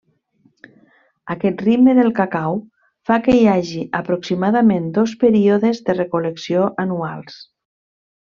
[1.33, 2.57] Aquest ritme del cacau
[3.09, 7.37] fa que hi hagi aproximadament dos períodes de recol·lecció anuals.